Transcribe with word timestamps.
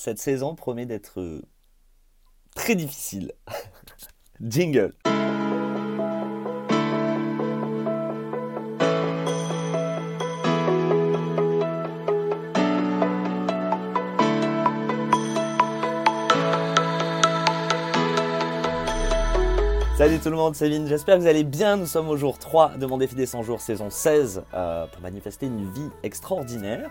cette 0.00 0.18
saison 0.18 0.54
promet 0.54 0.86
d'être 0.86 1.20
euh, 1.20 1.42
très 2.54 2.74
difficile. 2.74 3.32
Jingle. 4.40 4.94
Salut 19.98 20.18
tout 20.18 20.30
le 20.30 20.36
monde, 20.36 20.54
c'est 20.54 20.70
Vin, 20.70 20.86
j'espère 20.86 21.16
que 21.16 21.20
vous 21.20 21.26
allez 21.26 21.44
bien. 21.44 21.76
Nous 21.76 21.84
sommes 21.84 22.08
au 22.08 22.16
jour 22.16 22.38
3 22.38 22.78
de 22.78 22.86
mon 22.86 22.96
défi 22.96 23.14
des 23.14 23.26
100 23.26 23.42
jours, 23.42 23.60
saison 23.60 23.90
16, 23.90 24.44
euh, 24.54 24.86
pour 24.86 25.02
manifester 25.02 25.44
une 25.44 25.70
vie 25.70 25.90
extraordinaire. 26.02 26.88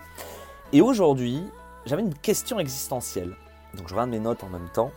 Et 0.72 0.80
aujourd'hui, 0.80 1.42
j'avais 1.86 2.02
une 2.02 2.14
question 2.14 2.58
existentielle. 2.58 3.34
Donc 3.74 3.88
je 3.88 3.94
regarde 3.94 4.10
mes 4.10 4.18
notes 4.18 4.44
en 4.44 4.48
même 4.48 4.68
temps. 4.72 4.90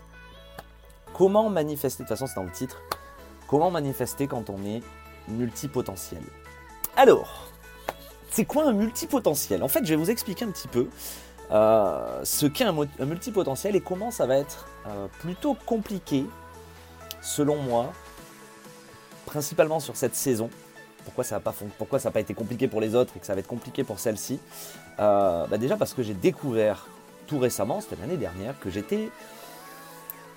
Comment 1.13 1.49
manifester, 1.49 2.03
de 2.03 2.07
toute 2.07 2.17
façon 2.17 2.27
c'est 2.27 2.35
dans 2.35 2.43
le 2.43 2.51
titre, 2.51 2.81
comment 3.47 3.69
manifester 3.69 4.27
quand 4.27 4.49
on 4.49 4.63
est 4.65 4.81
multipotentiel? 5.27 6.23
Alors, 6.95 7.47
c'est 8.29 8.45
quoi 8.45 8.65
un 8.65 8.73
multipotentiel? 8.73 9.63
En 9.63 9.67
fait, 9.67 9.85
je 9.85 9.91
vais 9.91 9.95
vous 9.95 10.09
expliquer 10.09 10.45
un 10.45 10.51
petit 10.51 10.67
peu 10.67 10.87
euh, 11.51 12.21
ce 12.23 12.47
qu'est 12.47 12.63
un, 12.63 12.73
multipotentiel 13.05 13.75
et 13.75 13.81
comment 13.81 14.09
ça 14.09 14.25
va 14.25 14.37
être 14.37 14.67
euh, 14.87 15.07
plutôt 15.19 15.53
compliqué, 15.53 16.25
selon 17.21 17.57
moi, 17.57 17.93
principalement 19.25 19.79
sur 19.79 19.95
cette 19.95 20.15
saison. 20.15 20.49
Pourquoi 21.05 21.23
ça 21.23 21.35
n'a 21.35 22.11
pas, 22.11 22.19
été 22.19 22.33
compliqué 22.33 22.67
pour 22.67 22.81
les 22.81 22.95
autres 22.95 23.13
et 23.15 23.19
que 23.19 23.25
ça 23.25 23.33
va 23.33 23.39
être 23.39 23.47
compliqué 23.47 23.83
pour 23.83 23.99
celle-ci 23.99 24.39
euh, 24.99 25.45
bah 25.47 25.57
Déjà 25.57 25.77
parce 25.77 25.93
que 25.93 26.03
j'ai 26.03 26.13
découvert 26.13 26.87
tout 27.27 27.39
récemment, 27.39 27.81
c'était 27.81 27.95
l'année 28.01 28.17
dernière, 28.17 28.59
que 28.59 28.69
j'étais 28.69 29.09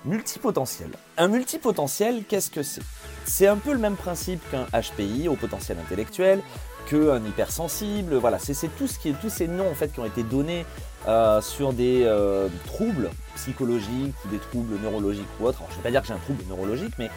multipotentiel. 0.04 0.90
Un 1.16 1.28
multipotentiel, 1.28 2.24
qu'est-ce 2.28 2.50
que 2.50 2.62
c'est? 2.62 2.82
C'est 3.24 3.46
un 3.46 3.56
peu 3.56 3.72
le 3.72 3.78
même 3.78 3.96
principe 3.96 4.40
qu'un 4.50 4.66
HPI, 4.78 5.28
au 5.28 5.34
potentiel 5.34 5.78
intellectuel, 5.78 6.40
qu'un 6.88 7.22
hypersensible. 7.24 8.14
Voilà, 8.14 8.38
c'est 8.38 8.54
tout 8.76 8.86
ce 8.86 8.98
qui 8.98 9.10
est, 9.10 9.20
tous 9.20 9.30
ces 9.30 9.48
noms 9.48 9.68
en 9.68 9.74
fait 9.74 9.92
qui 9.92 10.00
ont 10.00 10.04
été 10.04 10.22
donnés 10.22 10.64
euh, 11.08 11.40
sur 11.40 11.72
des 11.72 12.02
euh, 12.04 12.48
troubles 12.66 13.10
psychologiques 13.34 14.14
des 14.30 14.38
troubles 14.38 14.78
neurologiques 14.82 15.26
ou 15.40 15.46
autres. 15.46 15.58
Alors, 15.58 15.70
je 15.70 15.76
ne 15.76 15.78
vais 15.78 15.88
pas 15.88 15.90
dire 15.90 16.00
que 16.02 16.08
j'ai 16.08 16.14
un 16.14 16.18
trouble 16.18 16.44
neurologique, 16.48 16.94
mais 16.98 17.10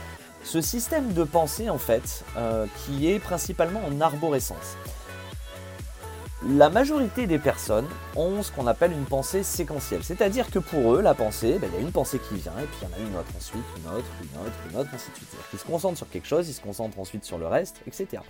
ce 0.43 0.61
système 0.61 1.13
de 1.13 1.23
pensée 1.23 1.69
en 1.69 1.77
fait, 1.77 2.23
euh, 2.37 2.65
qui 2.77 3.09
est 3.09 3.19
principalement 3.19 3.81
en 3.85 4.01
arborescence. 4.01 4.77
La 6.47 6.69
majorité 6.69 7.27
des 7.27 7.37
personnes 7.37 7.87
ont 8.15 8.41
ce 8.43 8.51
qu'on 8.53 8.65
appelle 8.65 8.93
une 8.93 9.03
pensée 9.03 9.43
séquentielle, 9.43 10.03
c'est-à-dire 10.03 10.49
que 10.49 10.59
pour 10.59 10.95
eux, 10.95 11.01
la 11.01 11.13
pensée, 11.13 11.59
ben, 11.59 11.69
il 11.73 11.75
y 11.75 11.77
a 11.79 11.81
une 11.81 11.91
pensée 11.91 12.17
qui 12.17 12.35
vient 12.35 12.57
et 12.57 12.65
puis 12.65 12.77
il 12.81 12.87
y 12.87 12.91
en 12.91 12.95
a 12.95 13.09
une 13.09 13.15
autre 13.17 13.31
ensuite, 13.35 13.63
une 13.77 13.91
autre, 13.91 14.05
une 14.21 14.39
autre, 14.39 14.55
une 14.69 14.77
autre, 14.77 14.89
ainsi 14.93 15.11
de 15.11 15.15
suite. 15.17 15.29
Ils 15.51 15.59
se 15.59 15.65
concentrent 15.65 15.97
sur 15.97 16.09
quelque 16.09 16.27
chose, 16.27 16.47
ils 16.47 16.53
se 16.53 16.61
concentrent 16.61 16.97
ensuite 16.97 17.25
sur 17.25 17.37
le 17.37 17.47
reste, 17.47 17.81
etc. 17.87 18.23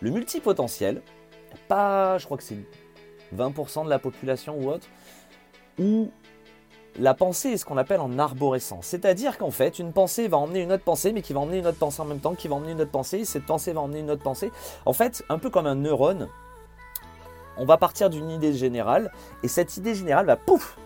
Le 0.00 0.10
multipotentiel, 0.10 1.00
pas, 1.68 2.18
je 2.18 2.24
crois 2.24 2.38
que 2.38 2.42
c'est 2.42 2.58
20% 3.36 3.84
de 3.84 3.90
la 3.90 4.00
population 4.00 4.56
ou 4.58 4.70
autre, 4.70 4.88
où 5.78 6.10
la 6.98 7.14
pensée 7.14 7.50
est 7.50 7.56
ce 7.56 7.64
qu'on 7.64 7.76
appelle 7.76 8.00
en 8.00 8.18
arborescence. 8.18 8.86
C'est-à-dire 8.86 9.38
qu'en 9.38 9.50
fait, 9.50 9.78
une 9.78 9.92
pensée 9.92 10.28
va 10.28 10.36
emmener 10.36 10.62
une 10.62 10.72
autre 10.72 10.84
pensée, 10.84 11.12
mais 11.12 11.22
qui 11.22 11.32
va 11.32 11.40
emmener 11.40 11.58
une 11.58 11.66
autre 11.66 11.78
pensée 11.78 12.00
en 12.02 12.04
même 12.04 12.20
temps, 12.20 12.34
qui 12.34 12.48
va 12.48 12.56
emmener 12.56 12.72
une 12.72 12.80
autre 12.80 12.90
pensée, 12.90 13.24
cette 13.24 13.46
pensée 13.46 13.72
va 13.72 13.80
emmener 13.80 14.00
une 14.00 14.10
autre 14.10 14.22
pensée. 14.22 14.50
En 14.84 14.92
fait, 14.92 15.24
un 15.28 15.38
peu 15.38 15.50
comme 15.50 15.66
un 15.66 15.76
neurone, 15.76 16.28
on 17.56 17.64
va 17.64 17.76
partir 17.76 18.10
d'une 18.10 18.30
idée 18.30 18.52
générale, 18.52 19.12
et 19.42 19.48
cette 19.48 19.76
idée 19.76 19.94
générale 19.94 20.26
va 20.26 20.36
pouf 20.36 20.76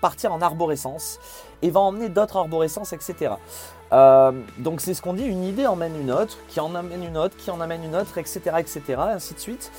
partir 0.00 0.32
en 0.32 0.42
arborescence 0.42 1.18
et 1.62 1.70
va 1.70 1.80
emmener 1.80 2.08
d'autres 2.08 2.36
arborescences, 2.36 2.92
etc. 2.92 3.34
Euh, 3.92 4.32
donc 4.58 4.80
c'est 4.80 4.92
ce 4.92 5.00
qu'on 5.00 5.14
dit, 5.14 5.24
une 5.24 5.44
idée 5.44 5.66
emmène 5.66 5.98
une 5.98 6.10
autre, 6.10 6.36
qui 6.48 6.60
en 6.60 6.74
amène 6.74 7.02
une 7.02 7.16
autre, 7.16 7.36
qui 7.36 7.50
en 7.50 7.60
amène 7.60 7.84
une 7.84 7.96
autre, 7.96 8.18
etc., 8.18 8.40
etc., 8.58 8.82
ainsi 8.98 9.34
de 9.34 9.38
suite. 9.38 9.72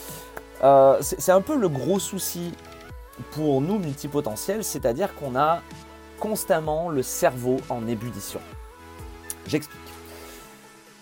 Euh, 0.64 0.98
c'est 1.02 1.32
un 1.32 1.42
peu 1.42 1.56
le 1.56 1.70
gros 1.70 2.00
souci 2.00 2.54
pour 3.32 3.62
nous 3.62 3.80
multipotentiels, 3.80 4.64
c'est-à-dire 4.64 5.16
qu'on 5.16 5.36
a 5.36 5.62
constamment 6.20 6.90
le 6.90 7.04
cerveau 7.04 7.58
en 7.70 7.88
ébullition. 7.88 8.40
J'explique. 9.48 9.80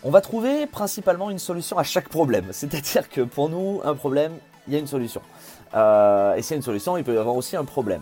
On 0.04 0.12
va 0.12 0.22
trouver 0.22 0.68
principalement 0.68 1.30
une 1.30 1.40
solution 1.40 1.78
à 1.78 1.84
chaque 1.84 2.10
problème, 2.10 2.48
c'est-à-dire 2.52 3.10
que 3.10 3.22
pour 3.22 3.50
nous, 3.50 3.82
un 3.84 3.96
problème, 3.96 4.34
il 4.68 4.74
y 4.74 4.76
a 4.76 4.80
une 4.80 4.88
solution. 4.88 5.22
Euh, 5.76 6.36
et 6.36 6.42
s'il 6.42 6.52
y 6.52 6.54
a 6.56 6.58
une 6.58 6.64
solution, 6.64 6.98
il 6.98 7.04
peut 7.04 7.16
y 7.16 7.18
avoir 7.18 7.36
aussi 7.36 7.56
un 7.56 7.66
problème. 7.66 8.02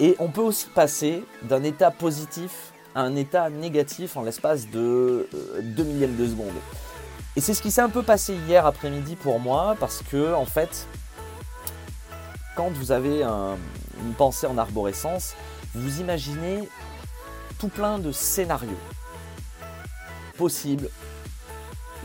Et 0.00 0.16
on 0.18 0.28
peut 0.28 0.40
aussi 0.40 0.66
passer 0.68 1.22
d'un 1.42 1.62
état 1.62 1.90
positif 1.90 2.72
à 2.94 3.02
un 3.02 3.16
état 3.16 3.50
négatif 3.50 4.16
en 4.16 4.22
l'espace 4.22 4.68
de 4.70 5.28
2 5.62 5.82
euh, 5.82 5.86
millièmes 5.86 6.16
de 6.16 6.26
seconde. 6.26 6.54
Et 7.36 7.40
c'est 7.40 7.54
ce 7.54 7.62
qui 7.62 7.70
s'est 7.70 7.80
un 7.80 7.88
peu 7.88 8.02
passé 8.02 8.34
hier 8.48 8.64
après-midi 8.64 9.16
pour 9.16 9.40
moi, 9.40 9.76
parce 9.80 10.02
que 10.02 10.34
en 10.34 10.44
fait, 10.44 10.86
quand 12.54 12.70
vous 12.70 12.92
avez 12.92 13.22
une 13.22 14.14
pensée 14.16 14.46
en 14.46 14.58
arborescence, 14.58 15.34
vous 15.74 16.00
imaginez 16.00 16.68
tout 17.58 17.68
plein 17.68 17.98
de 17.98 18.12
scénarios 18.12 18.78
possibles 20.36 20.88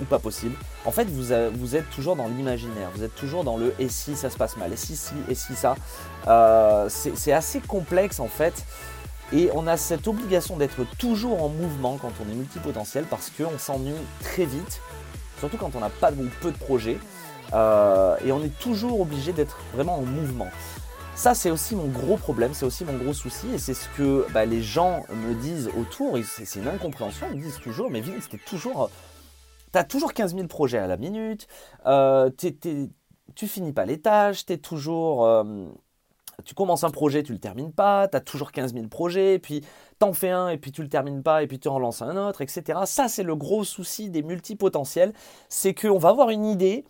ou 0.01 0.05
pas 0.05 0.19
possibles. 0.19 0.55
En 0.85 0.91
fait, 0.91 1.05
vous, 1.05 1.33
êtes 1.75 1.89
toujours 1.89 2.15
dans 2.15 2.27
l'imaginaire, 2.27 2.89
vous 2.95 3.03
êtes 3.03 3.15
toujours 3.15 3.43
dans 3.43 3.57
le 3.57 3.73
et 3.79 3.89
si 3.89 4.15
ça 4.15 4.29
se 4.29 4.37
passe 4.37 4.55
mal, 4.57 4.71
et 4.71 4.77
si 4.77 4.95
si, 4.95 5.13
et 5.27 5.35
si 5.35 5.55
ça? 5.55 5.75
Euh, 6.27 6.87
c'est 6.89 7.33
assez 7.33 7.59
complexe 7.59 8.19
en 8.19 8.27
fait. 8.27 8.65
Et 9.31 9.51
on 9.53 9.67
a 9.67 9.77
cette 9.77 10.07
obligation 10.07 10.57
d'être 10.57 10.85
toujours 10.97 11.43
en 11.43 11.49
mouvement 11.49 11.97
quand 12.01 12.11
on 12.25 12.31
est 12.31 12.35
multipotentiel 12.35 13.05
parce 13.05 13.29
qu'on 13.29 13.59
s'ennuie 13.59 13.93
très 14.21 14.45
vite, 14.45 14.81
surtout 15.37 15.57
quand 15.57 15.75
on 15.75 15.81
n'a 15.81 15.91
pas 15.91 16.11
ou 16.11 16.27
peu 16.41 16.51
de 16.51 16.57
projets. 16.57 16.97
Euh, 17.53 18.17
et 18.23 18.31
on 18.31 18.43
est 18.43 18.57
toujours 18.59 19.01
obligé 19.01 19.33
d'être 19.33 19.59
vraiment 19.73 19.97
en 19.97 20.03
mouvement. 20.03 20.49
Ça, 21.15 21.33
c'est 21.35 21.51
aussi 21.51 21.75
mon 21.75 21.87
gros 21.87 22.15
problème, 22.15 22.53
c'est 22.53 22.65
aussi 22.65 22.85
mon 22.85 22.97
gros 22.97 23.13
souci, 23.13 23.47
et 23.53 23.57
c'est 23.57 23.73
ce 23.73 23.89
que 23.97 24.25
bah, 24.31 24.45
les 24.45 24.61
gens 24.61 25.03
me 25.09 25.33
disent 25.33 25.69
autour, 25.77 26.17
c'est 26.23 26.59
une 26.59 26.67
incompréhension, 26.67 27.27
ils 27.31 27.39
me 27.39 27.43
disent 27.43 27.59
toujours, 27.59 27.89
mais 27.91 27.99
Vince, 28.01 28.29
t'es 28.29 28.37
toujours... 28.37 28.89
T'as 29.71 29.83
toujours 29.83 30.13
15 30.13 30.33
000 30.35 30.47
projets 30.47 30.79
à 30.79 30.87
la 30.87 30.97
minute, 30.97 31.47
euh, 31.85 32.31
tu 33.35 33.47
finis 33.47 33.73
pas 33.73 33.85
les 33.85 33.99
tâches, 33.99 34.45
t'es 34.45 34.57
toujours... 34.57 35.25
Euh, 35.25 35.65
tu 36.45 36.55
commences 36.55 36.83
un 36.83 36.89
projet, 36.89 37.21
tu 37.23 37.33
le 37.33 37.39
termines 37.39 37.73
pas, 37.73 38.07
tu 38.07 38.15
as 38.15 38.21
toujours 38.21 38.51
15 38.51 38.73
000 38.73 38.87
projets, 38.87 39.39
puis 39.39 39.63
t'en 39.99 40.13
fais 40.13 40.29
un 40.29 40.49
et 40.49 40.57
puis 40.57 40.71
tu 40.71 40.81
le 40.81 40.89
termines 40.89 41.21
pas 41.21 41.43
et 41.43 41.47
puis 41.47 41.59
tu 41.59 41.67
en 41.67 41.79
lances 41.79 42.01
un 42.01 42.15
autre, 42.15 42.41
etc. 42.41 42.79
Ça, 42.85 43.07
c'est 43.07 43.23
le 43.23 43.35
gros 43.35 43.63
souci 43.63 44.09
des 44.09 44.23
multipotentiels, 44.23 45.13
c'est 45.49 45.73
qu'on 45.73 45.97
va 45.97 46.09
avoir 46.09 46.29
une 46.29 46.45
idée 46.45 46.85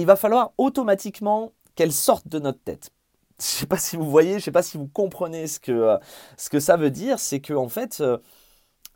il 0.00 0.06
va 0.06 0.16
falloir 0.16 0.52
automatiquement 0.58 1.52
qu'elle 1.74 1.92
sorte 1.92 2.28
de 2.28 2.38
notre 2.38 2.60
tête. 2.62 2.90
Je 3.38 3.44
ne 3.44 3.50
sais 3.60 3.66
pas 3.66 3.76
si 3.76 3.96
vous 3.96 4.08
voyez, 4.08 4.32
je 4.32 4.36
ne 4.36 4.40
sais 4.40 4.52
pas 4.52 4.62
si 4.62 4.76
vous 4.76 4.86
comprenez 4.86 5.46
ce 5.46 5.58
que, 5.58 5.98
ce 6.36 6.48
que 6.48 6.60
ça 6.60 6.76
veut 6.76 6.90
dire, 6.90 7.18
c'est 7.18 7.40
que 7.40 7.54
en 7.54 7.68
fait, 7.68 8.00
euh, 8.00 8.18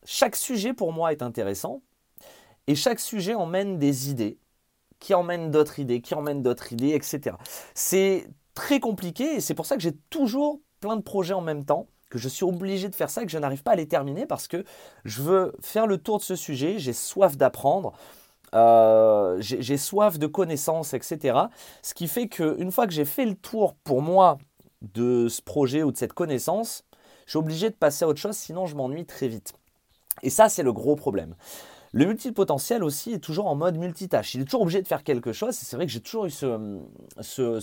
chaque 0.04 0.36
sujet 0.36 0.72
pour 0.72 0.92
moi 0.92 1.12
est 1.12 1.22
intéressant 1.22 1.82
et 2.66 2.74
chaque 2.74 3.00
sujet 3.00 3.34
emmène 3.34 3.78
des 3.78 4.10
idées 4.10 4.38
qui 5.00 5.14
emmènent 5.14 5.50
d'autres 5.50 5.78
idées, 5.78 6.00
qui 6.00 6.14
emmènent 6.14 6.42
d'autres 6.42 6.72
idées, 6.72 6.94
etc. 6.94 7.36
C'est 7.74 8.28
très 8.54 8.80
compliqué 8.80 9.34
et 9.36 9.40
c'est 9.40 9.54
pour 9.54 9.66
ça 9.66 9.76
que 9.76 9.82
j'ai 9.82 9.96
toujours 10.10 10.60
plein 10.80 10.96
de 10.96 11.02
projets 11.02 11.34
en 11.34 11.40
même 11.40 11.64
temps 11.64 11.88
que 12.10 12.18
je 12.18 12.28
suis 12.28 12.44
obligé 12.44 12.88
de 12.88 12.94
faire 12.94 13.10
ça, 13.10 13.24
que 13.24 13.30
je 13.30 13.38
n'arrive 13.38 13.62
pas 13.62 13.72
à 13.72 13.76
les 13.76 13.88
terminer 13.88 14.26
parce 14.26 14.46
que 14.46 14.64
je 15.04 15.22
veux 15.22 15.52
faire 15.60 15.86
le 15.86 15.98
tour 15.98 16.18
de 16.18 16.22
ce 16.22 16.36
sujet, 16.36 16.78
j'ai 16.78 16.92
soif 16.92 17.36
d'apprendre, 17.36 17.92
euh, 18.54 19.36
j'ai 19.40 19.76
soif 19.76 20.18
de 20.18 20.26
connaissances, 20.26 20.94
etc. 20.94 21.38
Ce 21.82 21.94
qui 21.94 22.08
fait 22.08 22.28
qu'une 22.28 22.70
fois 22.70 22.86
que 22.86 22.92
j'ai 22.92 23.04
fait 23.04 23.26
le 23.26 23.34
tour 23.34 23.74
pour 23.84 24.02
moi 24.02 24.38
de 24.82 25.28
ce 25.28 25.42
projet 25.42 25.82
ou 25.82 25.92
de 25.92 25.96
cette 25.96 26.12
connaissance, 26.12 26.84
je 27.26 27.30
suis 27.30 27.38
obligé 27.38 27.70
de 27.70 27.74
passer 27.74 28.04
à 28.04 28.08
autre 28.08 28.20
chose, 28.20 28.36
sinon 28.36 28.66
je 28.66 28.76
m'ennuie 28.76 29.04
très 29.04 29.28
vite. 29.28 29.52
Et 30.22 30.30
ça, 30.30 30.48
c'est 30.48 30.62
le 30.62 30.72
gros 30.72 30.96
problème. 30.96 31.34
Le 31.92 32.06
multipotentiel 32.06 32.84
aussi 32.84 33.12
est 33.12 33.18
toujours 33.18 33.46
en 33.46 33.54
mode 33.54 33.76
multitâche. 33.76 34.34
Il 34.34 34.42
est 34.42 34.44
toujours 34.44 34.62
obligé 34.62 34.82
de 34.82 34.86
faire 34.86 35.02
quelque 35.02 35.32
chose. 35.32 35.54
C'est 35.54 35.76
vrai 35.76 35.86
que 35.86 35.92
j'ai 35.92 36.00
toujours 36.00 36.26
eu 36.26 36.30
ce, 36.30 36.78
ce, 37.20 37.60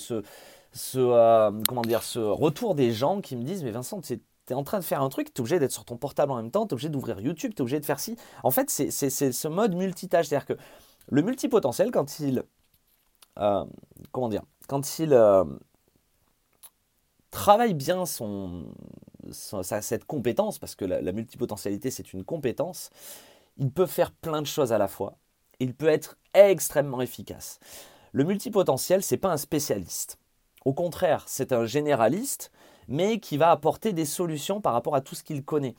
ce, 0.71 0.97
euh, 0.97 1.51
comment 1.67 1.81
dire, 1.81 2.03
ce 2.03 2.19
retour 2.19 2.75
des 2.75 2.91
gens 2.91 3.21
qui 3.21 3.35
me 3.35 3.43
disent 3.43 3.63
Mais 3.63 3.71
Vincent, 3.71 4.01
tu 4.01 4.19
es 4.49 4.53
en 4.53 4.63
train 4.63 4.79
de 4.79 4.83
faire 4.83 5.01
un 5.01 5.09
truc, 5.09 5.33
tu 5.33 5.39
es 5.39 5.41
obligé 5.41 5.59
d'être 5.59 5.71
sur 5.71 5.85
ton 5.85 5.97
portable 5.97 6.31
en 6.31 6.37
même 6.37 6.51
temps, 6.51 6.65
tu 6.65 6.71
es 6.71 6.73
obligé 6.73 6.89
d'ouvrir 6.89 7.19
YouTube, 7.19 7.53
tu 7.55 7.59
es 7.59 7.61
obligé 7.61 7.79
de 7.79 7.85
faire 7.85 7.99
ci. 7.99 8.17
En 8.43 8.51
fait, 8.51 8.69
c'est 8.69 9.09
ce 9.09 9.47
mode 9.47 9.75
multitâche. 9.75 10.27
C'est-à-dire 10.27 10.45
que 10.45 10.57
le 11.07 11.21
multipotentiel, 11.21 11.91
quand 11.91 12.19
il. 12.19 12.43
Euh, 13.39 13.65
comment 14.11 14.29
dire 14.29 14.43
Quand 14.67 14.99
il 14.99 15.13
euh, 15.13 15.43
travaille 17.31 17.73
bien 17.73 18.05
son, 18.05 18.65
cette 19.31 20.05
compétence, 20.05 20.59
parce 20.59 20.75
que 20.75 20.85
la, 20.85 21.11
multipotentialité, 21.11 21.91
c'est 21.91 22.13
une 22.13 22.23
compétence, 22.23 22.89
il 23.57 23.71
peut 23.71 23.85
faire 23.85 24.11
plein 24.11 24.41
de 24.41 24.47
choses 24.47 24.71
à 24.71 24.77
la 24.77 24.87
fois. 24.87 25.17
Il 25.59 25.73
peut 25.73 25.87
être 25.87 26.17
extrêmement 26.33 27.01
efficace. 27.01 27.59
Le 28.11 28.23
multipotentiel, 28.23 29.03
c'est 29.03 29.17
pas 29.17 29.31
un 29.31 29.37
spécialiste. 29.37 30.17
Au 30.65 30.73
contraire, 30.73 31.23
c'est 31.27 31.51
un 31.51 31.65
généraliste, 31.65 32.51
mais 32.87 33.19
qui 33.19 33.37
va 33.37 33.51
apporter 33.51 33.93
des 33.93 34.05
solutions 34.05 34.61
par 34.61 34.73
rapport 34.73 34.95
à 34.95 35.01
tout 35.01 35.15
ce 35.15 35.23
qu'il 35.23 35.43
connaît. 35.43 35.75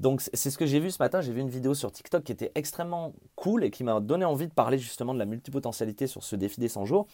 Donc 0.00 0.20
c'est 0.20 0.50
ce 0.50 0.58
que 0.58 0.66
j'ai 0.66 0.78
vu 0.78 0.90
ce 0.90 1.02
matin, 1.02 1.20
j'ai 1.20 1.32
vu 1.32 1.40
une 1.40 1.48
vidéo 1.48 1.72
sur 1.72 1.90
TikTok 1.90 2.22
qui 2.22 2.32
était 2.32 2.52
extrêmement 2.54 3.14
cool 3.34 3.64
et 3.64 3.70
qui 3.70 3.82
m'a 3.82 3.98
donné 4.00 4.24
envie 4.24 4.46
de 4.46 4.52
parler 4.52 4.78
justement 4.78 5.14
de 5.14 5.18
la 5.18 5.24
multipotentialité 5.24 6.06
sur 6.06 6.22
ce 6.22 6.36
défi 6.36 6.60
des 6.60 6.68
100 6.68 6.84
jours. 6.84 7.06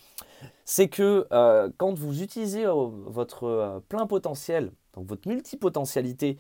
C'est 0.65 0.89
que 0.89 1.27
euh, 1.33 1.71
quand 1.77 1.95
vous 1.95 2.23
utilisez 2.23 2.67
euh, 2.67 2.89
votre 3.07 3.45
euh, 3.45 3.81
plein 3.89 4.07
potentiel, 4.07 4.73
donc 4.95 5.07
votre 5.07 5.29
multipotentialité 5.29 6.39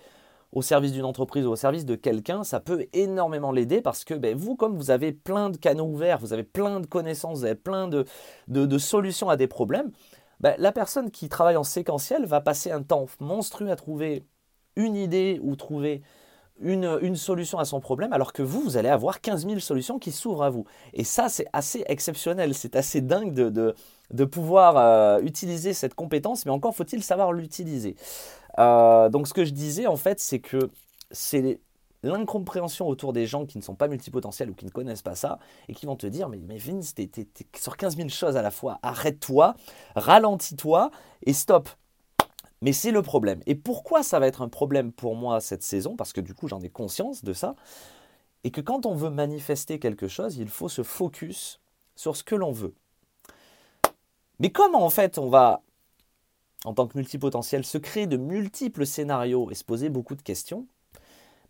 au 0.52 0.60
service 0.60 0.92
d'une 0.92 1.04
entreprise 1.04 1.46
ou 1.46 1.50
au 1.50 1.56
service 1.56 1.86
de 1.86 1.94
quelqu'un, 1.94 2.44
ça 2.44 2.60
peut 2.60 2.86
énormément 2.92 3.52
l'aider 3.52 3.80
parce 3.80 4.04
que 4.04 4.14
ben, 4.14 4.36
vous, 4.36 4.54
comme 4.54 4.76
vous 4.76 4.90
avez 4.90 5.12
plein 5.12 5.48
de 5.48 5.56
canaux 5.56 5.86
ouverts, 5.86 6.18
vous 6.18 6.32
avez 6.32 6.42
plein 6.42 6.80
de 6.80 6.86
connaissances, 6.86 7.38
vous 7.38 7.44
avez 7.46 7.54
plein 7.54 7.88
de, 7.88 8.04
de, 8.48 8.78
solutions 8.78 9.30
à 9.30 9.36
des 9.36 9.46
problèmes, 9.46 9.90
ben, 10.42 10.54
la 10.58 10.72
personne 10.72 11.10
qui 11.10 11.28
travaille 11.28 11.56
en 11.56 11.64
séquentiel 11.64 12.26
va 12.26 12.40
passer 12.40 12.70
un 12.70 12.82
temps 12.82 13.06
monstrueux 13.20 13.70
à 13.70 13.76
trouver 13.76 14.26
une 14.76 14.96
idée 14.96 15.40
ou 15.42 15.56
trouver 15.56 16.02
une, 16.60 17.16
solution 17.16 17.58
à 17.58 17.64
son 17.64 17.80
problème, 17.80 18.12
alors 18.12 18.32
que 18.32 18.42
vous, 18.42 18.60
vous 18.62 18.76
allez 18.76 18.88
avoir 18.88 19.20
15 19.20 19.46
000 19.46 19.58
solutions 19.58 19.98
qui 19.98 20.12
s'ouvrent 20.12 20.44
à 20.44 20.50
vous. 20.50 20.64
Et 20.92 21.04
ça, 21.04 21.28
c'est 21.28 21.46
assez 21.52 21.84
exceptionnel, 21.86 22.54
c'est 22.54 22.76
assez 22.76 23.00
dingue 23.00 23.32
de, 23.34 24.24
pouvoir 24.24 24.76
euh, 24.76 25.20
utiliser 25.22 25.72
cette 25.72 25.94
compétence, 25.94 26.44
mais 26.46 26.52
encore 26.52 26.74
faut-il 26.74 27.02
savoir 27.02 27.32
l'utiliser. 27.32 27.96
Euh, 28.58 29.08
donc 29.08 29.26
ce 29.26 29.34
que 29.34 29.44
je 29.44 29.52
disais, 29.52 29.86
en 29.86 29.96
fait, 29.96 30.20
c'est 30.20 30.38
que 30.38 30.70
c'est 31.10 31.60
l'incompréhension 32.02 32.88
autour 32.88 33.12
des 33.12 33.26
gens 33.26 33.46
qui 33.46 33.58
ne 33.58 33.62
sont 33.62 33.74
pas 33.74 33.88
multipotentiels 33.88 34.50
ou 34.50 34.54
qui 34.54 34.64
ne 34.64 34.70
connaissent 34.70 35.02
pas 35.02 35.14
ça, 35.14 35.38
et 35.68 35.74
qui 35.74 35.86
vont 35.86 35.96
te 35.96 36.06
dire, 36.06 36.28
mais, 36.28 36.38
mais 36.38 36.58
Vince, 36.58 36.94
t'es 36.94 37.10
sur 37.56 37.76
15 37.76 37.96
000 37.96 38.08
choses 38.08 38.36
à 38.36 38.42
la 38.42 38.50
fois, 38.50 38.78
arrête-toi, 38.82 39.54
ralentis-toi, 39.94 40.90
et 41.24 41.32
stop. 41.32 41.68
Mais 42.60 42.72
c'est 42.72 42.92
le 42.92 43.02
problème. 43.02 43.40
Et 43.46 43.56
pourquoi 43.56 44.02
ça 44.04 44.20
va 44.20 44.28
être 44.28 44.40
un 44.40 44.48
problème 44.48 44.92
pour 44.92 45.16
moi 45.16 45.40
cette 45.40 45.64
saison? 45.64 45.96
Parce 45.96 46.12
que 46.12 46.20
du 46.20 46.32
coup, 46.32 46.46
j'en 46.46 46.60
ai 46.60 46.70
conscience 46.70 47.24
de 47.24 47.32
ça. 47.32 47.56
Et 48.44 48.52
que 48.52 48.60
quand 48.60 48.86
on 48.86 48.94
veut 48.94 49.10
manifester 49.10 49.80
quelque 49.80 50.06
chose, 50.06 50.36
il 50.36 50.48
faut 50.48 50.68
se 50.68 50.82
focus 50.82 51.60
sur 51.96 52.16
ce 52.16 52.22
que 52.22 52.36
l'on 52.36 52.52
veut. 52.52 52.74
Mais 54.38 54.50
comment 54.50 54.84
en 54.84 54.90
fait 54.90 55.18
on 55.18 55.28
va, 55.28 55.62
en 56.64 56.72
tant 56.72 56.86
que 56.86 56.96
multipotentiel, 56.96 57.64
se 57.64 57.78
créer 57.78 58.06
de 58.06 58.16
multiples 58.16 58.86
scénarios 58.86 59.50
et 59.50 59.54
se 59.54 59.64
poser 59.64 59.88
beaucoup 59.88 60.14
de 60.14 60.22
questions 60.22 60.66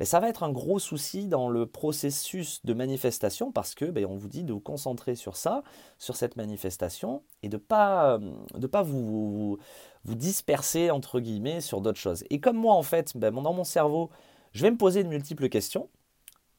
ben, 0.02 0.06
ça 0.06 0.18
va 0.18 0.28
être 0.28 0.42
un 0.42 0.50
gros 0.50 0.80
souci 0.80 1.28
dans 1.28 1.48
le 1.48 1.64
processus 1.64 2.60
de 2.64 2.74
manifestation 2.74 3.52
parce 3.52 3.76
que 3.76 3.84
ben, 3.84 4.04
on 4.04 4.16
vous 4.16 4.26
dit 4.26 4.42
de 4.42 4.52
vous 4.52 4.58
concentrer 4.58 5.14
sur 5.14 5.36
ça, 5.36 5.62
sur 5.96 6.16
cette 6.16 6.34
manifestation 6.34 7.22
et 7.44 7.48
de 7.48 7.56
pas, 7.56 8.18
de 8.52 8.66
pas 8.66 8.82
vous, 8.82 9.58
vous 10.04 10.14
disperser 10.16 10.90
entre 10.90 11.20
guillemets 11.20 11.60
sur 11.60 11.80
d'autres 11.80 12.00
choses. 12.00 12.24
Et 12.30 12.40
comme 12.40 12.56
moi 12.56 12.74
en 12.74 12.82
fait, 12.82 13.16
ben, 13.16 13.30
dans 13.30 13.52
mon 13.52 13.62
cerveau, 13.62 14.10
je 14.50 14.62
vais 14.62 14.72
me 14.72 14.76
poser 14.76 15.04
de 15.04 15.08
multiples 15.08 15.48
questions. 15.48 15.88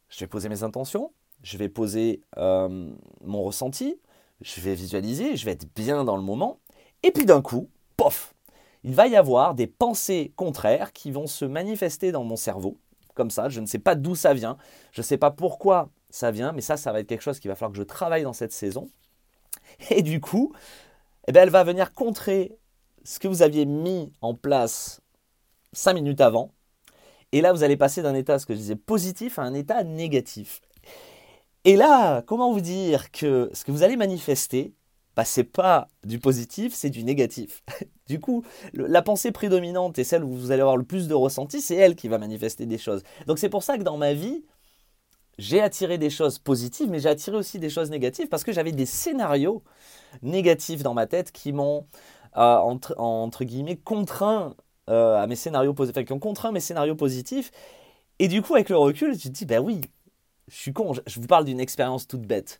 Je 0.07 0.21
vais 0.21 0.27
poser 0.27 0.47
mes 0.47 0.63
intentions, 0.63 1.11
je 1.41 1.57
vais 1.57 1.67
poser 1.67 2.21
euh, 2.37 2.93
mon 3.25 3.43
ressenti, 3.43 3.99
je 4.39 4.61
vais 4.61 4.73
visualiser, 4.73 5.35
je 5.35 5.43
vais 5.43 5.51
être 5.51 5.67
bien 5.75 6.05
dans 6.05 6.15
le 6.15 6.23
moment. 6.23 6.61
Et 7.03 7.11
puis 7.11 7.25
d'un 7.25 7.41
coup, 7.41 7.69
pof, 7.97 8.33
il 8.85 8.95
va 8.95 9.07
y 9.07 9.17
avoir 9.17 9.53
des 9.53 9.67
pensées 9.67 10.31
contraires 10.37 10.93
qui 10.93 11.11
vont 11.11 11.27
se 11.27 11.43
manifester 11.43 12.13
dans 12.13 12.23
mon 12.23 12.37
cerveau, 12.37 12.77
comme 13.13 13.31
ça. 13.31 13.49
Je 13.49 13.59
ne 13.59 13.65
sais 13.65 13.79
pas 13.79 13.95
d'où 13.95 14.15
ça 14.15 14.33
vient, 14.33 14.57
je 14.91 15.01
ne 15.01 15.03
sais 15.03 15.17
pas 15.17 15.31
pourquoi 15.31 15.89
ça 16.09 16.31
vient, 16.31 16.51
mais 16.51 16.61
ça, 16.61 16.77
ça 16.77 16.91
va 16.91 16.99
être 16.99 17.07
quelque 17.07 17.21
chose 17.21 17.39
qu'il 17.39 17.49
va 17.49 17.55
falloir 17.55 17.71
que 17.71 17.77
je 17.77 17.83
travaille 17.83 18.23
dans 18.23 18.33
cette 18.33 18.53
saison. 18.53 18.89
Et 19.89 20.01
du 20.01 20.21
coup, 20.21 20.53
eh 21.27 21.31
ben, 21.31 21.43
elle 21.43 21.49
va 21.49 21.63
venir 21.63 21.93
contrer 21.93 22.57
ce 23.03 23.19
que 23.19 23.27
vous 23.27 23.41
aviez 23.41 23.65
mis 23.65 24.11
en 24.21 24.33
place 24.33 25.01
5 25.73 25.93
minutes 25.93 26.21
avant. 26.21 26.51
Et 27.31 27.41
là, 27.41 27.51
vous 27.51 27.63
allez 27.63 27.77
passer 27.77 28.01
d'un 28.01 28.13
état, 28.13 28.37
ce 28.37 28.45
que 28.45 28.53
je 28.53 28.59
disais, 28.59 28.75
positif 28.75 29.39
à 29.39 29.41
un 29.41 29.53
état 29.53 29.83
négatif. 29.83 30.61
Et 31.65 31.75
là, 31.75 32.21
comment 32.21 32.51
vous 32.51 32.61
dire 32.61 33.09
que 33.11 33.49
ce 33.53 33.63
que 33.63 33.71
vous 33.71 33.83
allez 33.83 33.95
manifester, 33.95 34.73
bah, 35.15 35.25
c'est 35.25 35.43
pas 35.43 35.89
du 36.03 36.19
positif, 36.19 36.73
c'est 36.73 36.89
du 36.89 37.03
négatif. 37.03 37.63
du 38.07 38.19
coup, 38.19 38.43
la 38.73 39.01
pensée 39.01 39.31
prédominante 39.31 39.99
et 39.99 40.03
celle 40.03 40.23
où 40.23 40.33
vous 40.33 40.51
allez 40.51 40.61
avoir 40.61 40.77
le 40.77 40.83
plus 40.83 41.07
de 41.07 41.13
ressenti, 41.13 41.61
c'est 41.61 41.75
elle 41.75 41.95
qui 41.95 42.07
va 42.07 42.17
manifester 42.17 42.65
des 42.65 42.77
choses. 42.77 43.03
Donc 43.27 43.39
c'est 43.39 43.49
pour 43.49 43.63
ça 43.63 43.77
que 43.77 43.83
dans 43.83 43.97
ma 43.97 44.13
vie, 44.13 44.43
j'ai 45.37 45.61
attiré 45.61 45.97
des 45.97 46.09
choses 46.09 46.39
positives, 46.39 46.89
mais 46.89 46.99
j'ai 46.99 47.09
attiré 47.09 47.37
aussi 47.37 47.59
des 47.59 47.69
choses 47.69 47.89
négatives 47.89 48.27
parce 48.27 48.43
que 48.43 48.51
j'avais 48.51 48.71
des 48.71 48.85
scénarios 48.85 49.63
négatifs 50.21 50.83
dans 50.83 50.93
ma 50.93 51.07
tête 51.07 51.31
qui 51.31 51.53
m'ont 51.53 51.85
entre, 52.35 52.95
entre, 52.97 53.43
guillemets, 53.43 53.77
contraint 53.77 54.55
euh, 54.89 55.21
à 55.21 55.27
mes 55.27 55.35
scénarios 55.35 55.73
positifs, 55.73 56.05
qui 56.05 56.13
ont 56.13 56.19
contraint 56.19 56.51
mes 56.51 56.59
scénarios 56.59 56.95
positifs. 56.95 57.51
Et 58.19 58.27
du 58.27 58.41
coup, 58.41 58.55
avec 58.55 58.69
le 58.69 58.77
recul, 58.77 59.17
tu 59.17 59.29
te 59.29 59.33
dis, 59.33 59.45
ben 59.45 59.59
oui, 59.59 59.81
je 60.47 60.55
suis 60.55 60.73
con, 60.73 60.93
je 61.05 61.19
vous 61.19 61.27
parle 61.27 61.45
d'une 61.45 61.59
expérience 61.59 62.07
toute 62.07 62.21
bête. 62.21 62.59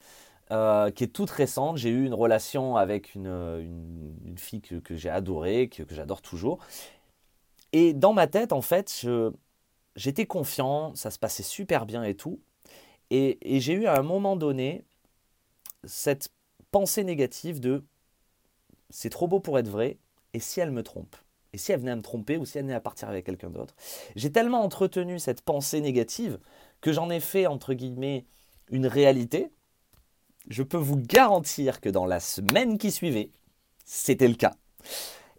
Euh, 0.51 0.91
qui 0.91 1.05
est 1.05 1.07
toute 1.07 1.31
récente. 1.31 1.77
J'ai 1.77 1.89
eu 1.89 2.05
une 2.05 2.13
relation 2.13 2.75
avec 2.75 3.15
une, 3.15 3.27
une, 4.25 4.37
fille 4.37 4.61
que, 4.61 4.95
j'ai 4.95 5.09
adorée, 5.09 5.69
que, 5.69 5.83
que 5.83 5.95
j'adore 5.95 6.21
toujours. 6.21 6.59
Et 7.71 7.93
dans 7.93 8.13
ma 8.13 8.27
tête, 8.27 8.53
en 8.53 8.61
fait, 8.61 9.05
j'étais 9.95 10.25
confiant, 10.25 10.93
ça 10.95 11.11
se 11.11 11.17
passait 11.17 11.43
super 11.43 11.85
bien 11.85 12.03
et 12.03 12.15
tout. 12.15 12.39
Et, 13.09 13.55
et 13.55 13.61
j'ai 13.61 13.73
eu 13.73 13.85
à 13.85 13.97
un 13.97 14.03
moment 14.03 14.35
donné 14.35 14.83
cette 15.85 16.29
pensée 16.71 17.03
négative 17.03 17.59
de 17.59 17.83
c'est 18.89 19.09
trop 19.09 19.27
beau 19.27 19.39
pour 19.39 19.57
être 19.57 19.67
vrai, 19.67 19.97
et 20.33 20.39
si 20.39 20.59
elle 20.59 20.71
me 20.71 20.83
trompe? 20.83 21.15
Et 21.51 21.57
si 21.57 21.71
elle 21.71 21.79
venait 21.79 21.91
à 21.91 21.95
me 21.95 22.01
tromper 22.01 22.37
ou 22.37 22.45
si 22.45 22.57
elle 22.57 22.63
venait 22.63 22.75
à 22.75 22.81
partir 22.81 23.09
avec 23.09 23.25
quelqu'un 23.25 23.49
d'autre 23.49 23.75
J'ai 24.15 24.31
tellement 24.31 24.63
entretenu 24.63 25.19
cette 25.19 25.41
pensée 25.41 25.81
négative 25.81 26.39
que 26.81 26.91
j'en 26.91 27.09
ai 27.09 27.19
fait, 27.19 27.47
entre 27.47 27.73
guillemets, 27.73 28.25
une 28.69 28.87
réalité. 28.87 29.51
Je 30.53 30.61
peux 30.61 30.77
vous 30.77 30.97
garantir 30.97 31.81
que 31.81 31.89
dans 31.89 32.05
la 32.05 32.19
semaine 32.19 32.77
qui 32.77 32.91
suivait, 32.91 33.31
c'était 33.85 34.27
le 34.27 34.35
cas. 34.35 34.53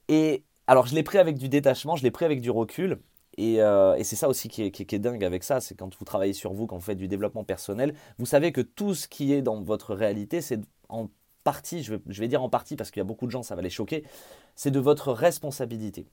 Et 0.09 0.43
alors, 0.67 0.89
je 0.89 0.95
l'ai 0.97 1.05
pris 1.05 1.19
avec 1.19 1.39
du 1.39 1.49
détachement, 1.49 1.95
je 1.95 2.03
l'ai 2.03 2.11
pris 2.11 2.25
avec 2.25 2.41
du 2.41 2.51
recul. 2.51 2.99
Et, 3.37 3.63
euh, 3.63 3.97
c'est 4.03 4.17
ça 4.17 4.29
aussi 4.29 4.49
qui 4.49 4.63
est, 4.63 4.99
dingue 4.99 5.25
avec 5.25 5.45
ça, 5.45 5.61
c'est 5.61 5.77
quand 5.77 5.97
vous 5.97 6.05
travaillez 6.05 6.33
sur 6.33 6.53
vous, 6.53 6.67
quand 6.67 6.75
vous 6.75 6.83
faites 6.83 6.99
du 6.99 7.07
développement 7.07 7.45
personnel, 7.45 7.95
vous 8.19 8.27
savez 8.27 8.51
que 8.51 8.61
tout 8.61 8.95
ce 8.95 9.07
qui 9.07 9.33
est 9.33 9.41
dans 9.41 9.63
votre 9.63 9.95
réalité, 9.95 10.41
c'est 10.41 10.59
en 10.89 11.09
partie, 11.45 11.85
je 11.85 11.95
vais, 11.95 12.29
dire 12.29 12.43
en 12.43 12.49
partie 12.49 12.75
parce 12.75 12.91
qu'il 12.91 12.99
y 12.99 13.03
a 13.03 13.05
beaucoup 13.05 13.27
de 13.27 13.31
gens, 13.31 13.45
ça 13.45 13.55
va 13.55 13.63
les 13.63 13.71
choquer, 13.71 14.03
c'est 14.57 14.73
de 14.73 14.81
votre 14.81 15.13
responsabilité. 15.13 16.07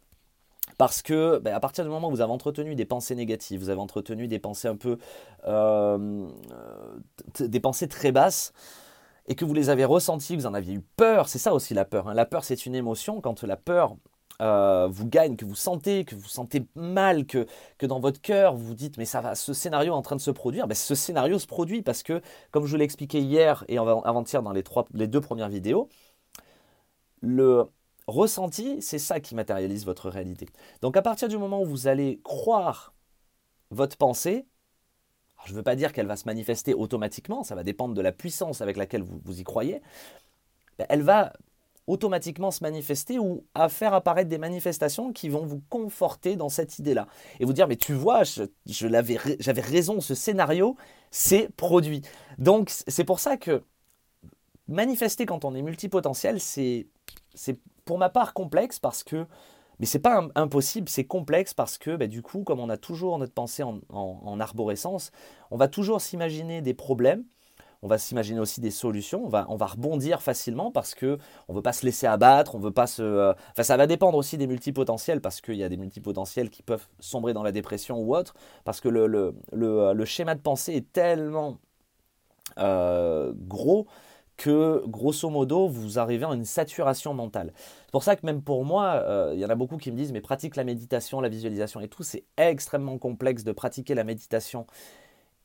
Parce 0.77 1.01
que 1.01 1.39
ben, 1.39 1.55
à 1.55 1.59
partir 1.59 1.83
du 1.83 1.89
moment 1.89 2.09
où 2.09 2.11
vous 2.11 2.21
avez 2.21 2.31
entretenu 2.31 2.75
des 2.75 2.85
pensées 2.85 3.15
négatives, 3.15 3.59
vous 3.59 3.69
avez 3.69 3.81
entretenu 3.81 4.27
des 4.27 4.39
pensées 4.39 4.67
un 4.67 4.75
peu, 4.75 4.99
euh, 5.47 6.27
des 7.39 7.59
pensées 7.59 7.87
très 7.87 8.11
basses, 8.11 8.53
et 9.31 9.35
que 9.35 9.45
vous 9.45 9.53
les 9.53 9.69
avez 9.69 9.85
ressenties, 9.85 10.35
vous 10.35 10.45
en 10.45 10.53
aviez 10.53 10.73
eu 10.73 10.81
peur, 10.81 11.29
c'est 11.29 11.39
ça 11.39 11.53
aussi 11.53 11.73
la 11.73 11.85
peur. 11.85 12.09
Hein. 12.09 12.13
La 12.13 12.25
peur, 12.25 12.43
c'est 12.43 12.65
une 12.65 12.75
émotion. 12.75 13.21
Quand 13.21 13.43
la 13.43 13.55
peur 13.55 13.95
euh, 14.41 14.89
vous 14.91 15.07
gagne, 15.07 15.37
que 15.37 15.45
vous 15.45 15.55
sentez, 15.55 16.03
que 16.03 16.15
vous 16.15 16.27
sentez 16.27 16.65
mal, 16.75 17.25
que, 17.25 17.47
dans 17.81 18.01
votre 18.01 18.19
cœur 18.19 18.55
vous 18.55 18.65
vous 18.65 18.75
dites 18.75 18.97
mais 18.97 19.05
ça 19.05 19.21
va, 19.21 19.35
ce 19.35 19.53
scénario 19.53 19.93
est 19.93 19.95
en 19.95 20.01
train 20.01 20.17
de 20.17 20.21
se 20.21 20.31
produire, 20.31 20.67
ben, 20.67 20.75
ce 20.75 20.95
scénario 20.95 21.39
se 21.39 21.47
produit 21.47 21.81
parce 21.81 22.03
que, 22.03 22.21
comme 22.51 22.65
je 22.65 22.71
vous 22.71 22.77
l'ai 22.77 22.83
expliqué 22.83 23.21
hier 23.21 23.63
et 23.69 23.77
avant-hier 23.77 24.43
dans 24.43 24.51
les 24.51 25.07
deux 25.07 25.21
premières 25.21 25.47
vidéos, 25.47 25.87
le 27.21 27.67
ressenti, 28.07 28.81
c'est 28.81 28.99
ça 28.99 29.21
qui 29.21 29.33
matérialise 29.33 29.85
votre 29.85 30.09
réalité. 30.09 30.49
Donc 30.81 30.97
à 30.97 31.01
partir 31.01 31.29
du 31.29 31.37
moment 31.37 31.61
où 31.61 31.65
vous 31.65 31.87
allez 31.87 32.19
croire 32.25 32.93
votre 33.69 33.95
pensée, 33.95 34.45
je 35.45 35.51
ne 35.51 35.57
veux 35.57 35.63
pas 35.63 35.75
dire 35.75 35.93
qu'elle 35.93 36.07
va 36.07 36.15
se 36.15 36.25
manifester 36.25 36.73
automatiquement, 36.73 37.43
ça 37.43 37.55
va 37.55 37.63
dépendre 37.63 37.93
de 37.93 38.01
la 38.01 38.11
puissance 38.11 38.61
avec 38.61 38.77
laquelle 38.77 39.03
vous, 39.03 39.19
vous 39.23 39.39
y 39.39 39.43
croyez, 39.43 39.81
elle 40.89 41.01
va 41.01 41.33
automatiquement 41.87 42.51
se 42.51 42.63
manifester 42.63 43.19
ou 43.19 43.43
à 43.53 43.67
faire 43.67 43.93
apparaître 43.93 44.29
des 44.29 44.37
manifestations 44.37 45.11
qui 45.11 45.29
vont 45.29 45.45
vous 45.45 45.61
conforter 45.69 46.35
dans 46.35 46.49
cette 46.49 46.79
idée-là. 46.79 47.07
Et 47.39 47.45
vous 47.45 47.53
dire, 47.53 47.67
mais 47.67 47.75
tu 47.75 47.93
vois, 47.93 48.21
j'avais 48.65 49.61
raison, 49.61 49.99
ce 49.99 50.15
scénario 50.15 50.77
s'est 51.09 51.49
produit. 51.57 52.01
Donc 52.37 52.71
c'est 52.87 53.03
pour 53.03 53.19
ça 53.19 53.35
que 53.37 53.63
manifester 54.67 55.25
quand 55.25 55.43
on 55.43 55.53
est 55.55 55.61
multipotentiel, 55.61 56.39
c'est 56.39 56.87
pour 57.83 57.97
ma 57.97 58.09
part 58.09 58.33
complexe 58.33 58.79
parce 58.79 59.03
que 59.03 59.25
mais 59.81 59.85
c'est 59.85 59.99
pas 59.99 60.25
impossible, 60.35 60.87
c'est 60.87 61.03
complexe 61.03 61.53
parce 61.53 61.77
que 61.77 61.97
bah, 61.97 62.07
du 62.07 62.21
coup, 62.21 62.43
comme 62.43 62.61
on 62.61 62.69
a 62.69 62.77
toujours 62.77 63.17
notre 63.19 63.33
pensée 63.33 63.63
en 63.63 64.39
arborescence, 64.39 65.11
on 65.51 65.57
va 65.57 65.67
toujours 65.67 65.99
s'imaginer 65.99 66.61
des 66.61 66.73
problèmes 66.73 67.25
on 67.83 67.87
va 67.87 67.97
s'imaginer 67.97 68.39
aussi 68.39 68.61
des 68.61 68.71
solutions, 68.71 69.25
on 69.25 69.29
va, 69.29 69.45
on 69.49 69.55
va 69.55 69.65
rebondir 69.65 70.21
facilement 70.21 70.71
parce 70.71 70.93
que 70.93 71.17
on 71.47 71.53
veut 71.53 71.61
pas 71.61 71.73
se 71.73 71.85
laisser 71.85 72.05
abattre, 72.05 72.55
on 72.55 72.59
veut 72.59 72.71
pas 72.71 72.87
se... 72.87 73.01
Euh, 73.01 73.33
enfin, 73.51 73.63
ça 73.63 73.77
va 73.77 73.87
dépendre 73.87 74.17
aussi 74.17 74.37
des 74.37 74.47
multipotentiels 74.47 75.19
parce 75.19 75.41
qu'il 75.41 75.55
y 75.55 75.63
a 75.63 75.69
des 75.69 75.77
multipotentiels 75.77 76.49
qui 76.49 76.61
peuvent 76.61 76.87
sombrer 76.99 77.33
dans 77.33 77.43
la 77.43 77.51
dépression 77.51 77.99
ou 77.99 78.15
autre, 78.15 78.35
parce 78.65 78.81
que 78.81 78.89
le, 78.89 79.07
le, 79.07 79.33
le, 79.51 80.05
schéma 80.05 80.35
de 80.35 80.41
pensée 80.41 80.75
est 80.75 80.91
tellement 80.91 81.57
euh, 82.59 83.33
gros 83.35 83.87
que 84.41 84.83
grosso 84.87 85.29
modo 85.29 85.67
vous 85.67 85.99
arrivez 85.99 86.25
à 86.25 86.33
une 86.33 86.45
saturation 86.45 87.13
mentale. 87.13 87.53
C'est 87.55 87.91
pour 87.91 88.01
ça 88.01 88.15
que 88.15 88.25
même 88.25 88.41
pour 88.41 88.65
moi, 88.65 89.03
euh, 89.05 89.33
il 89.35 89.39
y 89.39 89.45
en 89.45 89.49
a 89.49 89.55
beaucoup 89.55 89.77
qui 89.77 89.91
me 89.91 89.97
disent 89.97 90.11
mais 90.11 90.21
pratique 90.21 90.55
la 90.55 90.63
méditation, 90.63 91.21
la 91.21 91.29
visualisation 91.29 91.79
et 91.79 91.87
tout, 91.87 92.01
c'est 92.01 92.23
extrêmement 92.37 92.97
complexe 92.97 93.43
de 93.43 93.51
pratiquer 93.51 93.93
la 93.93 94.03
méditation 94.03 94.65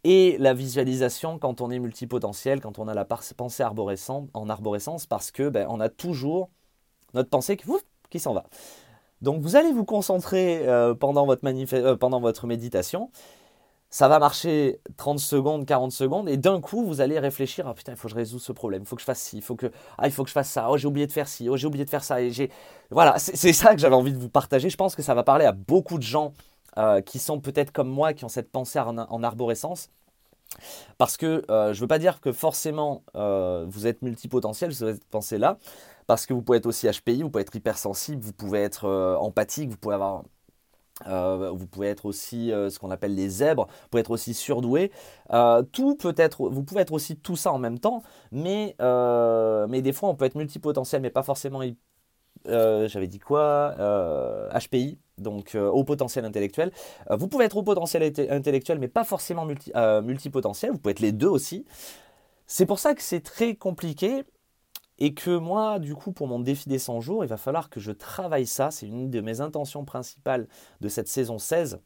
et 0.02 0.38
la 0.38 0.54
visualisation 0.54 1.38
quand 1.38 1.60
on 1.60 1.70
est 1.70 1.78
multipotentiel, 1.78 2.62
quand 2.62 2.78
on 2.78 2.88
a 2.88 2.94
la 2.94 3.04
pensée 3.04 3.64
en 3.64 4.48
arborescence, 4.48 5.06
parce 5.06 5.30
que 5.30 5.50
ben, 5.50 5.66
on 5.68 5.78
a 5.80 5.90
toujours 5.90 6.48
notre 7.12 7.28
pensée 7.28 7.58
qui, 8.08 8.18
s'en 8.18 8.32
va. 8.32 8.44
Donc 9.20 9.42
vous 9.42 9.56
allez 9.56 9.72
vous 9.72 9.84
concentrer 9.84 10.66
euh, 10.66 10.94
euh, 10.94 11.96
pendant 11.96 12.20
votre 12.20 12.46
méditation 12.46 13.10
ça 13.96 14.08
va 14.08 14.18
marcher 14.18 14.78
30 14.98 15.18
secondes, 15.18 15.64
40 15.64 15.90
secondes, 15.90 16.28
et 16.28 16.36
d'un 16.36 16.60
coup, 16.60 16.84
vous 16.84 17.00
allez 17.00 17.18
réfléchir, 17.18 17.66
ah 17.66 17.72
putain, 17.72 17.92
il 17.92 17.96
faut 17.96 18.08
que 18.08 18.12
je 18.12 18.14
résoudre 18.14 18.42
ce 18.42 18.52
problème, 18.52 18.82
il 18.82 18.86
faut 18.86 18.94
que 18.94 19.00
je 19.00 19.06
fasse 19.06 19.22
ci, 19.22 19.38
il 19.38 19.42
faut 19.42 19.56
que, 19.56 19.72
ah, 19.96 20.06
il 20.06 20.12
faut 20.12 20.22
que 20.22 20.28
je 20.28 20.34
fasse 20.34 20.50
ça, 20.50 20.68
oh, 20.70 20.76
j'ai 20.76 20.86
oublié 20.86 21.06
de 21.06 21.12
faire 21.12 21.26
ci, 21.26 21.48
oh, 21.48 21.56
j'ai 21.56 21.66
oublié 21.66 21.82
de 21.86 21.88
faire 21.88 22.04
ça, 22.04 22.20
et 22.20 22.30
j'ai... 22.30 22.50
Voilà, 22.90 23.18
c'est 23.18 23.54
ça 23.54 23.74
que 23.74 23.80
j'avais 23.80 23.94
envie 23.94 24.12
de 24.12 24.18
vous 24.18 24.28
partager. 24.28 24.68
Je 24.68 24.76
pense 24.76 24.94
que 24.94 25.00
ça 25.00 25.14
va 25.14 25.22
parler 25.22 25.46
à 25.46 25.52
beaucoup 25.52 25.96
de 25.96 26.02
gens 26.02 26.34
euh, 26.76 27.00
qui 27.00 27.18
sont 27.18 27.40
peut-être 27.40 27.72
comme 27.72 27.88
moi, 27.88 28.12
qui 28.12 28.26
ont 28.26 28.28
cette 28.28 28.52
pensée 28.52 28.78
en, 28.78 29.22
arborescence. 29.22 29.88
Parce 30.98 31.16
que 31.16 31.42
euh, 31.48 31.72
je 31.72 31.78
ne 31.78 31.80
veux 31.80 31.88
pas 31.88 31.98
dire 31.98 32.20
que 32.20 32.32
forcément 32.32 33.02
euh, 33.14 33.64
vous 33.66 33.86
êtes 33.86 34.02
multipotentiel, 34.02 34.74
cette 34.74 35.06
pensée-là, 35.06 35.56
parce 36.06 36.26
que 36.26 36.34
vous 36.34 36.42
pouvez 36.42 36.58
être 36.58 36.66
aussi 36.66 36.86
HPI, 36.86 37.22
vous 37.22 37.30
pouvez 37.30 37.40
être 37.40 37.56
hypersensible, 37.56 38.22
vous 38.22 38.34
pouvez 38.34 38.60
être 38.60 39.16
empathique, 39.22 39.70
vous 39.70 39.78
pouvez 39.78 39.94
avoir 39.94 40.22
euh, 41.06 41.50
vous 41.54 41.66
pouvez 41.66 41.88
être 41.88 42.06
aussi 42.06 42.52
euh, 42.52 42.70
ce 42.70 42.78
qu'on 42.78 42.90
appelle 42.90 43.14
les 43.14 43.28
zèbres, 43.28 43.66
vous 43.66 43.88
pouvez 43.90 44.00
être 44.00 44.10
aussi 44.10 44.34
surdoué. 44.34 44.90
Euh, 45.32 45.62
tout 45.62 45.96
peut 45.96 46.14
être, 46.16 46.48
vous 46.48 46.62
pouvez 46.62 46.80
être 46.80 46.92
aussi 46.92 47.16
tout 47.16 47.36
ça 47.36 47.52
en 47.52 47.58
même 47.58 47.78
temps, 47.78 48.02
mais, 48.32 48.74
mais 49.68 49.82
des 49.82 49.92
fois 49.92 50.08
on 50.08 50.14
peut 50.14 50.24
être 50.24 50.36
multipotentiel, 50.36 51.02
mais 51.02 51.10
pas 51.10 51.22
forcément. 51.22 51.60
J'avais 52.46 53.08
dit 53.08 53.18
quoi 53.18 53.74
HPI, 54.54 54.98
donc 55.18 55.56
haut 55.56 55.84
potentiel 55.84 56.24
intellectuel. 56.24 56.70
vous 57.10 57.28
pouvez 57.28 57.44
être 57.44 57.56
haut 57.56 57.62
potentiel 57.62 58.02
intellectuel, 58.30 58.78
mais 58.78 58.88
pas 58.88 59.04
forcément 59.04 59.44
multi, 59.44 59.72
multipotentiel. 60.02 60.72
Vous 60.72 60.78
pouvez 60.78 60.92
être 60.92 61.00
les 61.00 61.12
deux 61.12 61.28
aussi. 61.28 61.66
C'est 62.46 62.66
pour 62.66 62.78
ça 62.78 62.94
que 62.94 63.02
c'est 63.02 63.20
très 63.20 63.56
compliqué 63.56 64.24
et 64.98 65.14
que 65.14 65.36
moi, 65.36 65.78
du 65.78 65.94
coup, 65.94 66.12
pour 66.12 66.26
mon 66.26 66.40
défi 66.40 66.68
des 66.68 66.78
100 66.78 67.00
jours, 67.00 67.24
il 67.24 67.28
va 67.28 67.36
falloir 67.36 67.68
que 67.68 67.80
je 67.80 67.92
travaille 67.92 68.46
ça. 68.46 68.70
C'est 68.70 68.86
une 68.86 69.10
de 69.10 69.20
mes 69.20 69.40
intentions 69.40 69.84
principales 69.84 70.48
de 70.80 70.88
cette 70.88 71.08
saison 71.08 71.38
16, 71.38 71.80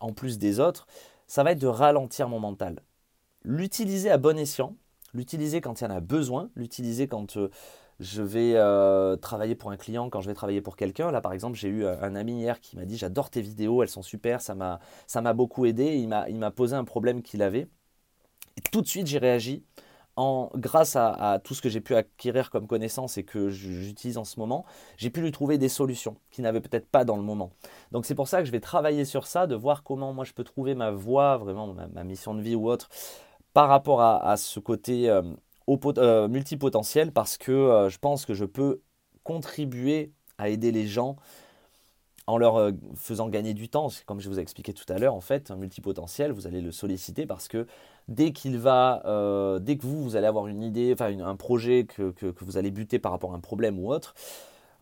en 0.00 0.12
plus 0.12 0.38
des 0.38 0.60
autres. 0.60 0.86
Ça 1.26 1.42
va 1.42 1.52
être 1.52 1.58
de 1.58 1.66
ralentir 1.66 2.28
mon 2.28 2.38
mental. 2.38 2.80
L'utiliser 3.42 4.10
à 4.10 4.18
bon 4.18 4.38
escient, 4.38 4.76
l'utiliser 5.12 5.60
quand 5.60 5.80
il 5.80 5.84
y 5.84 5.86
en 5.88 5.90
a 5.90 6.00
besoin, 6.00 6.50
l'utiliser 6.54 7.08
quand 7.08 7.36
euh, 7.36 7.50
je 7.98 8.22
vais 8.22 8.54
euh, 8.54 9.16
travailler 9.16 9.56
pour 9.56 9.72
un 9.72 9.76
client, 9.76 10.08
quand 10.08 10.20
je 10.20 10.28
vais 10.28 10.34
travailler 10.34 10.60
pour 10.60 10.76
quelqu'un. 10.76 11.10
Là, 11.10 11.20
par 11.20 11.32
exemple, 11.32 11.58
j'ai 11.58 11.68
eu 11.68 11.84
un 11.84 12.14
ami 12.14 12.40
hier 12.40 12.60
qui 12.60 12.76
m'a 12.76 12.84
dit 12.84 12.96
J'adore 12.96 13.30
tes 13.30 13.40
vidéos, 13.40 13.82
elles 13.82 13.88
sont 13.88 14.02
super, 14.02 14.40
ça 14.40 14.54
m'a 14.54 15.32
beaucoup 15.32 15.66
aidé. 15.66 15.96
Il 15.96 16.38
m'a 16.38 16.50
posé 16.52 16.76
un 16.76 16.84
problème 16.84 17.22
qu'il 17.22 17.42
avait. 17.42 17.68
Et 18.56 18.60
tout 18.70 18.82
de 18.82 18.86
suite, 18.86 19.06
j'ai 19.06 19.18
réagi 19.18 19.64
grâce 20.16 20.96
à, 20.96 21.40
tout 21.42 21.54
ce 21.54 21.62
que 21.62 21.68
j'ai 21.68 21.80
pu 21.80 21.94
acquérir 21.94 22.50
comme 22.50 22.66
connaissance 22.66 23.16
et 23.18 23.24
que 23.24 23.48
j'utilise 23.48 24.18
en 24.18 24.24
ce 24.24 24.38
moment, 24.38 24.64
j'ai 24.96 25.10
pu 25.10 25.20
lui 25.20 25.32
trouver 25.32 25.58
des 25.58 25.68
solutions 25.68 26.16
qu'il 26.30 26.44
n'avait 26.44 26.60
peut-être 26.60 26.86
pas 26.86 27.04
dans 27.04 27.16
le 27.16 27.22
moment. 27.22 27.52
Donc 27.92 28.06
c'est 28.06 28.14
pour 28.14 28.28
ça 28.28 28.40
que 28.40 28.44
je 28.44 28.52
vais 28.52 28.60
travailler 28.60 29.04
sur 29.04 29.26
ça, 29.26 29.46
de 29.46 29.54
voir 29.54 29.82
comment 29.82 30.12
moi 30.12 30.24
je 30.24 30.32
peux 30.32 30.44
trouver 30.44 30.74
ma 30.74 30.90
voie, 30.90 31.38
vraiment 31.38 31.74
ma, 31.74 32.04
mission 32.04 32.34
de 32.34 32.42
vie 32.42 32.54
ou 32.54 32.68
autre, 32.68 32.88
par 33.54 33.68
rapport 33.68 34.02
à, 34.02 34.36
ce 34.36 34.60
côté 34.60 35.08
euh, 35.08 35.22
euh, 35.68 36.28
multipotentiel, 36.28 37.12
parce 37.12 37.38
que 37.38 37.52
euh, 37.52 37.88
je 37.88 37.98
pense 37.98 38.26
que 38.26 38.34
je 38.34 38.44
peux 38.44 38.80
contribuer 39.24 40.12
à 40.38 40.48
aider 40.48 40.72
les 40.72 40.86
gens 40.86 41.16
en 42.26 42.38
leur 42.38 42.56
euh, 42.56 42.72
faisant 42.94 43.28
gagner 43.28 43.54
du 43.54 43.68
temps. 43.68 43.88
Comme 44.06 44.20
je 44.20 44.28
vous 44.28 44.38
ai 44.38 44.42
expliqué 44.42 44.72
tout 44.72 44.90
à 44.92 44.98
l'heure, 44.98 45.14
en 45.14 45.20
fait, 45.20 45.50
un 45.50 45.56
multipotentiel, 45.56 46.32
vous 46.32 46.46
allez 46.46 46.60
le 46.60 46.72
solliciter 46.72 47.26
parce 47.26 47.48
que 47.48 47.66
dès 48.08 48.32
qu'il 48.32 48.58
va, 48.58 49.02
euh, 49.06 49.58
dès 49.58 49.76
que 49.76 49.82
vous, 49.82 50.02
vous 50.02 50.16
allez 50.16 50.26
avoir 50.26 50.46
une 50.46 50.62
idée, 50.62 50.92
enfin 50.92 51.18
un 51.18 51.36
projet 51.36 51.84
que, 51.84 52.14
vous 52.40 52.56
allez 52.56 52.70
buter 52.70 52.98
par 52.98 53.12
rapport 53.12 53.32
à 53.32 53.36
un 53.36 53.40
problème 53.40 53.78
ou 53.78 53.92
autre, 53.92 54.14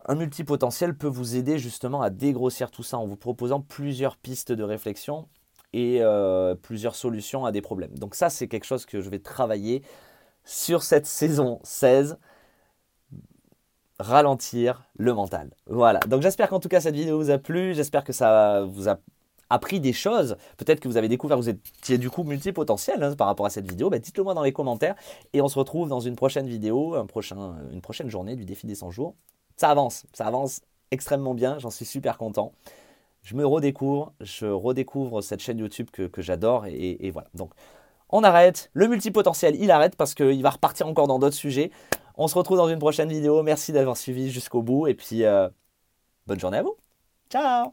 un 0.05 0.15
multipotentiel 0.15 0.95
peut 0.95 1.07
vous 1.07 1.35
aider 1.35 1.59
justement 1.59 2.01
à 2.01 2.09
dégrossir 2.09 2.71
tout 2.71 2.83
ça 2.83 2.97
en 2.97 3.05
vous 3.05 3.17
proposant 3.17 3.61
plusieurs 3.61 4.17
pistes 4.17 4.51
de 4.51 4.63
réflexion 4.63 5.27
et 5.73 5.99
euh, 6.01 6.55
plusieurs 6.55 6.95
solutions 6.95 7.45
à 7.45 7.51
des 7.51 7.61
problèmes. 7.61 7.97
Donc 7.97 8.15
ça, 8.15 8.29
c'est 8.29 8.47
quelque 8.47 8.65
chose 8.65 8.85
que 8.85 9.01
je 9.01 9.09
vais 9.09 9.19
travailler 9.19 9.83
sur 10.43 10.83
cette 10.83 11.05
saison 11.05 11.59
16 11.63 12.17
ralentir 14.01 14.83
le 14.97 15.13
mental. 15.13 15.51
Voilà. 15.67 15.99
Donc 16.07 16.21
j'espère 16.21 16.49
qu'en 16.49 16.59
tout 16.59 16.69
cas 16.69 16.81
cette 16.81 16.95
vidéo 16.95 17.17
vous 17.17 17.29
a 17.29 17.37
plu. 17.37 17.73
J'espère 17.73 18.03
que 18.03 18.13
ça 18.13 18.63
vous 18.63 18.89
a 18.89 18.97
appris 19.49 19.79
des 19.79 19.93
choses. 19.93 20.37
Peut-être 20.57 20.79
que 20.79 20.87
vous 20.87 20.97
avez 20.97 21.07
découvert, 21.07 21.37
vous 21.37 21.49
étiez 21.49 21.97
du 21.97 22.09
coup 22.09 22.23
multipotentiel 22.23 23.03
hein, 23.03 23.15
par 23.15 23.27
rapport 23.27 23.45
à 23.45 23.49
cette 23.49 23.69
vidéo. 23.69 23.89
Ben, 23.89 23.99
dites-le 23.99 24.23
moi 24.23 24.33
dans 24.33 24.43
les 24.43 24.53
commentaires. 24.53 24.95
Et 25.33 25.41
on 25.41 25.47
se 25.47 25.59
retrouve 25.59 25.89
dans 25.89 25.99
une 25.99 26.15
prochaine 26.15 26.47
vidéo, 26.47 26.95
un 26.95 27.05
prochain, 27.05 27.55
une 27.71 27.81
prochaine 27.81 28.09
journée 28.09 28.35
du 28.35 28.45
défi 28.45 28.65
des 28.65 28.75
100 28.75 28.91
jours. 28.91 29.15
Ça 29.57 29.69
avance, 29.69 30.05
ça 30.13 30.25
avance 30.25 30.61
extrêmement 30.89 31.33
bien. 31.33 31.59
J'en 31.59 31.69
suis 31.69 31.85
super 31.85 32.17
content. 32.17 32.53
Je 33.21 33.35
me 33.35 33.45
redécouvre, 33.45 34.13
je 34.21 34.47
redécouvre 34.47 35.21
cette 35.21 35.41
chaîne 35.41 35.59
YouTube 35.59 35.89
que, 35.91 36.09
j'adore. 36.21 36.65
Et, 36.65 37.05
et 37.05 37.11
voilà. 37.11 37.27
Donc 37.35 37.51
on 38.09 38.23
arrête. 38.23 38.69
Le 38.73 38.87
multipotentiel, 38.87 39.55
il 39.55 39.71
arrête 39.71 39.95
parce 39.95 40.15
qu'il 40.15 40.41
va 40.41 40.49
repartir 40.49 40.87
encore 40.87 41.07
dans 41.07 41.19
d'autres 41.19 41.35
sujets. 41.35 41.71
On 42.23 42.27
se 42.27 42.37
retrouve 42.37 42.57
dans 42.57 42.69
une 42.69 42.77
prochaine 42.77 43.09
vidéo. 43.09 43.41
Merci 43.41 43.71
d'avoir 43.71 43.97
suivi 43.97 44.29
jusqu'au 44.29 44.61
bout 44.61 44.85
et 44.85 44.93
puis 44.93 45.25
euh, 45.25 45.49
bonne 46.27 46.39
journée 46.39 46.59
à 46.59 46.61
vous. 46.61 46.77
Ciao 47.31 47.69